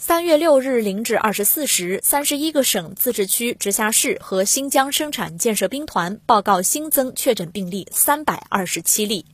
[0.00, 9.26] 三月六日零至二十四时，三十一个省、自治区、直辖市和新疆生产建设兵团报告新增确诊病例三百二十七例，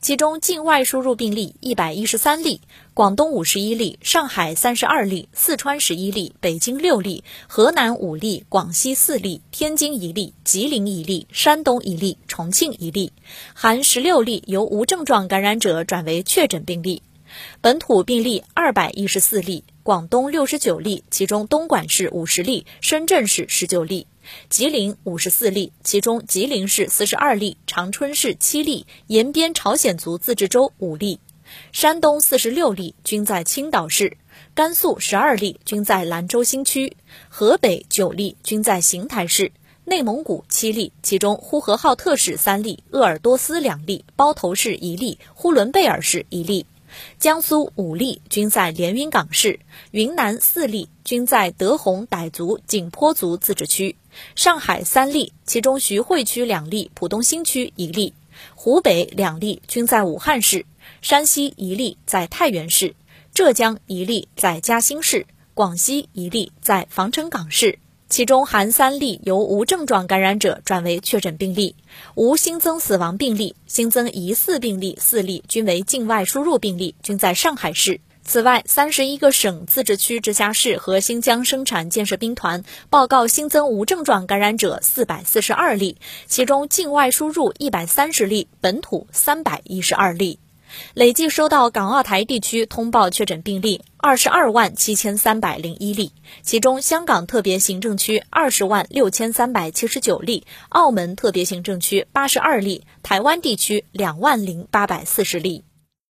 [0.00, 2.60] 其中境外输入病例一百一十三例，
[2.94, 13.12] 广东五十一例，上海三十二例，四川十一例，北京六例，河南五例，广西四例，天津一例，吉林一例，山东一例，重庆一例，
[13.54, 17.02] 含十六例由无症状感染者转为确诊病例。
[17.60, 24.06] 本土病例二百一十四例，广东六十九例，其中东莞市五十例，深圳市十九例，
[24.48, 31.20] 吉林五十四例，其中吉林市四十二例，长春市七例，延边朝鲜族自治州五例，
[31.72, 34.16] 山东四十六例，均在青岛市，
[34.54, 36.96] 甘肃十二例，均在兰州新区，
[37.28, 39.52] 河北九例，均在邢台市，
[39.84, 46.66] 内蒙古七例，其中呼和浩特市三例，鄂尔多斯两例，包头市一例，呼伦贝尔市一例。
[47.18, 49.60] 江苏五例均在连云港市，
[49.90, 53.96] 云南四例均在德宏傣族景颇族自治区，
[54.34, 58.14] 上海三例，其中徐汇区两例，浦东新区一例，
[58.54, 60.66] 湖北两例均在武汉市，
[61.00, 62.94] 山西一例在太原市，
[63.32, 67.78] 浙江一例在嘉兴市，广西一例在防城港市。
[68.12, 71.76] 其中含三例由无症状感染者转为确诊病例，
[72.14, 78.02] 无新增死亡病例，新增疑似病例四例，均为境外输入病例，均在上海市。
[78.22, 90.38] 此外，三十一个省、自治区、直辖市和新疆生产建设兵团报告新增无症状感染者四百四十二例，其中境外输入一百三十例，本土三百一十二例。
[90.94, 105.64] 累计收到港澳台地区通报确诊病例二十二万七千三百零一例，其中香港特别行政区二十万六千三百七十九例，澳门特别行政区八十二例，台湾地区两万零八百四十例。